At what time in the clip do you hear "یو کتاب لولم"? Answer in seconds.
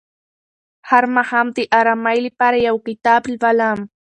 2.67-3.79